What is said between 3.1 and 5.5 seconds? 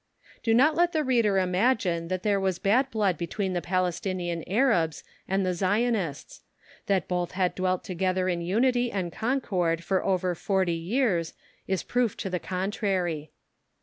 between the Palestinian Arabs and